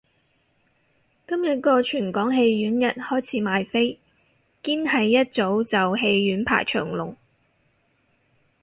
[1.27, 3.99] 今日個全港戲院日開始賣飛，
[4.63, 7.15] 堅係一早就戲院排長龍